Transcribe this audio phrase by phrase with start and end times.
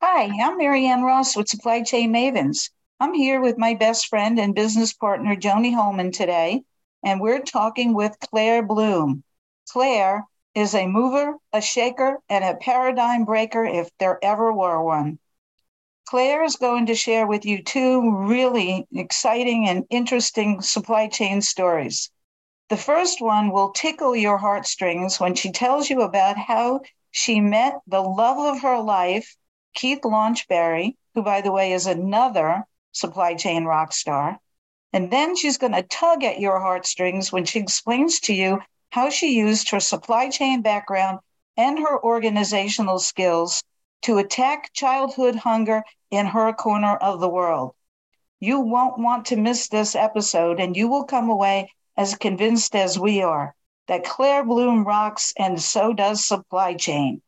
[0.00, 2.70] Hi, I'm Marianne Ross with Supply Chain Mavens.
[3.00, 6.62] I'm here with my best friend and business partner, Joni Holman, today,
[7.02, 9.24] and we're talking with Claire Bloom.
[9.68, 10.24] Claire
[10.54, 15.18] is a mover, a shaker, and a paradigm breaker if there ever were one.
[16.08, 22.08] Claire is going to share with you two really exciting and interesting supply chain stories.
[22.68, 27.80] The first one will tickle your heartstrings when she tells you about how she met
[27.88, 29.36] the love of her life
[29.74, 34.38] Keith Launchberry, who, by the way, is another supply chain rock star.
[34.92, 38.60] And then she's going to tug at your heartstrings when she explains to you
[38.90, 41.20] how she used her supply chain background
[41.56, 43.62] and her organizational skills
[44.02, 47.74] to attack childhood hunger in her corner of the world.
[48.40, 52.98] You won't want to miss this episode, and you will come away as convinced as
[52.98, 53.54] we are
[53.88, 57.20] that Claire Bloom rocks and so does supply chain.